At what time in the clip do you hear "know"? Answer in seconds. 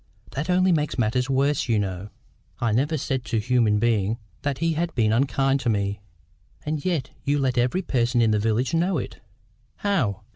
1.77-2.09, 8.73-8.97